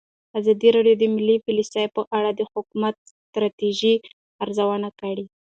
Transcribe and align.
ازادي 0.39 0.69
راډیو 0.75 0.95
د 0.99 1.03
مالي 1.13 1.37
پالیسي 1.45 1.85
په 1.95 2.01
اړه 2.17 2.31
د 2.35 2.41
حکومتي 2.51 3.01
ستراتیژۍ 3.27 3.95
ارزونه 4.43 4.89
کړې. 4.99 5.25